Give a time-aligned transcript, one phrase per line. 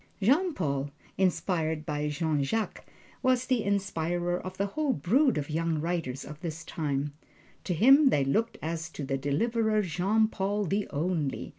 [0.19, 2.87] Jean Paul, inspired by Jean Jacques,
[3.21, 7.13] was the inspirer of the whole brood of young writers of his time.
[7.65, 9.83] To him they looked as to a Deliverer.
[9.83, 11.49] Jean Paul the Only!